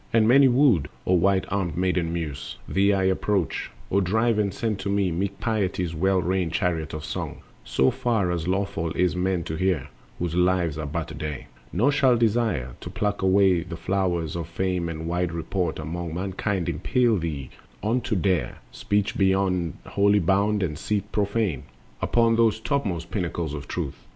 And 0.11 0.27
many 0.27 0.47
wooed, 0.47 0.89
O 1.05 1.13
white 1.13 1.45
armed 1.49 1.77
Maiden 1.77 2.11
Muse, 2.11 2.57
Thee 2.67 2.91
I 2.91 3.03
approach: 3.03 3.69
O 3.91 4.01
drive 4.01 4.39
and 4.39 4.51
send 4.51 4.79
to 4.79 4.89
me 4.89 5.11
Meek 5.11 5.39
Piety's 5.39 5.93
well 5.93 6.19
reined 6.19 6.53
chariot 6.53 6.95
of 6.95 7.05
song, 7.05 7.43
So 7.63 7.91
far 7.91 8.31
as 8.31 8.47
lawful 8.47 8.91
is 8.93 9.13
for 9.13 9.19
men 9.19 9.43
to 9.43 9.55
hear, 9.55 9.89
Whose 10.17 10.33
lives 10.33 10.79
are 10.79 10.87
but 10.87 11.11
a 11.11 11.13
day. 11.13 11.49
Nor 11.71 11.91
shall 11.91 12.17
desire 12.17 12.73
To 12.81 12.89
pluck 12.89 13.19
the 13.21 13.77
flowers 13.77 14.35
of 14.35 14.47
fame 14.47 14.89
and 14.89 15.05
wide 15.05 15.31
report 15.31 15.77
Among 15.77 16.15
mankind 16.15 16.67
impel 16.67 17.17
thee 17.17 17.51
on 17.83 18.01
to 18.01 18.15
dare 18.15 18.57
Speech 18.71 19.19
beyond 19.19 19.77
holy 19.85 20.17
bound 20.17 20.63
and 20.63 20.79
seat 20.79 21.11
profane 21.11 21.61
Upon 22.01 22.35
those 22.37 22.59
topmost 22.59 23.11
pinnacles 23.11 23.53
of 23.53 23.67
Truth. 23.67 24.07